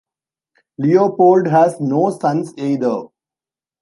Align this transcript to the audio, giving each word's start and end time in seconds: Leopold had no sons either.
Leopold 0.79 1.45
had 1.45 1.79
no 1.79 2.09
sons 2.09 2.55
either. 2.57 3.03